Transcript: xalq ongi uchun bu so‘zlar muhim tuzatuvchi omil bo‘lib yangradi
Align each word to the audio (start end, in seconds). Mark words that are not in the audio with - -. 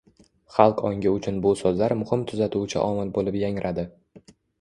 xalq 0.53 0.79
ongi 0.87 1.11
uchun 1.17 1.37
bu 1.43 1.51
so‘zlar 1.59 1.95
muhim 1.99 2.23
tuzatuvchi 2.31 2.79
omil 2.87 3.13
bo‘lib 3.19 3.39
yangradi 3.41 3.85